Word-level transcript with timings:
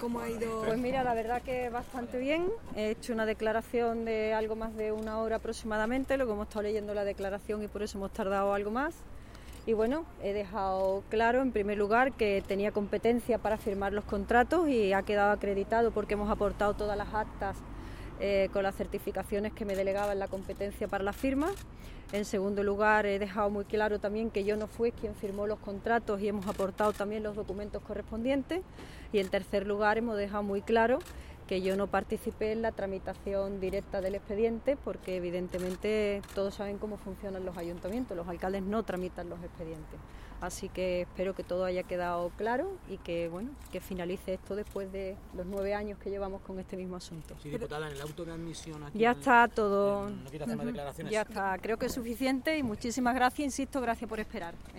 ¿Cómo 0.00 0.20
ha 0.20 0.28
ido? 0.28 0.62
Pues 0.64 0.78
mira, 0.78 1.02
la 1.02 1.14
verdad 1.14 1.42
que 1.42 1.70
bastante 1.70 2.18
bien. 2.18 2.48
He 2.76 2.90
hecho 2.90 3.12
una 3.12 3.26
declaración 3.26 4.04
de 4.04 4.32
algo 4.32 4.54
más 4.54 4.76
de 4.76 4.92
una 4.92 5.18
hora 5.18 5.36
aproximadamente, 5.36 6.16
luego 6.16 6.34
hemos 6.34 6.48
estado 6.48 6.62
leyendo 6.62 6.94
la 6.94 7.04
declaración 7.04 7.62
y 7.62 7.68
por 7.68 7.82
eso 7.82 7.98
hemos 7.98 8.12
tardado 8.12 8.54
algo 8.54 8.70
más. 8.70 8.94
Y 9.66 9.74
bueno, 9.74 10.04
he 10.22 10.32
dejado 10.32 11.02
claro 11.10 11.42
en 11.42 11.52
primer 11.52 11.76
lugar 11.76 12.12
que 12.12 12.42
tenía 12.46 12.72
competencia 12.72 13.38
para 13.38 13.58
firmar 13.58 13.92
los 13.92 14.04
contratos 14.04 14.68
y 14.68 14.92
ha 14.92 15.02
quedado 15.02 15.32
acreditado 15.32 15.90
porque 15.90 16.14
hemos 16.14 16.30
aportado 16.30 16.74
todas 16.74 16.96
las 16.96 17.12
actas 17.12 17.56
eh, 18.20 18.48
con 18.52 18.62
las 18.62 18.74
certificaciones 18.74 19.52
que 19.52 19.64
me 19.64 19.76
delegaban 19.76 20.18
la 20.18 20.28
competencia 20.28 20.88
para 20.88 21.04
la 21.04 21.12
firma. 21.12 21.50
En 22.12 22.24
segundo 22.24 22.62
lugar, 22.62 23.04
he 23.04 23.18
dejado 23.18 23.50
muy 23.50 23.64
claro 23.64 23.98
también 23.98 24.30
que 24.30 24.44
yo 24.44 24.56
no 24.56 24.66
fui 24.66 24.92
quien 24.92 25.14
firmó 25.14 25.46
los 25.46 25.58
contratos 25.58 26.20
y 26.20 26.28
hemos 26.28 26.46
aportado 26.46 26.92
también 26.92 27.22
los 27.22 27.36
documentos 27.36 27.82
correspondientes. 27.82 28.62
Y 29.12 29.18
en 29.18 29.28
tercer 29.28 29.66
lugar, 29.66 29.98
hemos 29.98 30.16
dejado 30.16 30.42
muy 30.42 30.62
claro 30.62 31.00
que 31.48 31.62
yo 31.62 31.76
no 31.76 31.86
participé 31.86 32.52
en 32.52 32.60
la 32.62 32.72
tramitación 32.72 33.58
directa 33.58 34.00
del 34.02 34.14
expediente 34.14 34.76
porque 34.76 35.16
evidentemente 35.16 36.20
todos 36.34 36.54
saben 36.54 36.76
cómo 36.78 36.98
funcionan 36.98 37.44
los 37.46 37.56
ayuntamientos, 37.56 38.16
los 38.16 38.28
alcaldes 38.28 38.62
no 38.62 38.82
tramitan 38.82 39.30
los 39.30 39.42
expedientes. 39.42 39.98
Así 40.40 40.68
que 40.68 41.00
espero 41.00 41.34
que 41.34 41.42
todo 41.42 41.64
haya 41.64 41.82
quedado 41.82 42.30
claro 42.36 42.70
y 42.88 42.98
que 42.98 43.28
bueno 43.28 43.50
que 43.72 43.80
finalice 43.80 44.34
esto 44.34 44.54
después 44.54 44.92
de 44.92 45.16
los 45.34 45.46
nueve 45.46 45.74
años 45.74 45.98
que 45.98 46.10
llevamos 46.10 46.42
con 46.42 46.60
este 46.60 46.76
mismo 46.76 46.94
asunto. 46.94 47.34
Sí, 47.42 47.48
diputada, 47.50 47.88
en 47.88 47.94
el 47.94 48.00
auto 48.02 48.24
de 48.24 48.32
admisión 48.32 48.84
aquí 48.84 48.98
Ya 48.98 49.12
está 49.12 49.48
todo. 49.48 50.08
no 50.10 50.30
quiero 50.30 50.44
hacer 50.44 50.56
más 50.56 50.66
declaraciones. 50.66 51.12
Ya 51.12 51.22
está, 51.22 51.58
creo 51.60 51.76
que 51.76 51.86
es 51.86 51.92
suficiente 51.92 52.56
y 52.56 52.62
muchísimas 52.62 53.14
gracias, 53.16 53.46
insisto, 53.46 53.80
gracias 53.80 54.08
por 54.08 54.20
esperar. 54.20 54.54
¿eh? 54.54 54.72